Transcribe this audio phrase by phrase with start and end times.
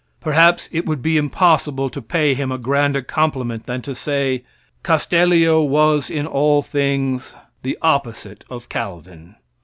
[0.19, 4.43] Perhaps it would be impossible to pay him a grander compliment than to say,
[4.83, 9.35] Castellio was in all things the opposite of Calvin.